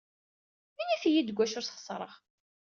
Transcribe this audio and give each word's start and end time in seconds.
Init-iyi-d 0.81 1.27
deg 1.29 1.37
wacu 1.39 1.57
ay 1.59 1.63
sxeṣreɣ. 1.65 2.13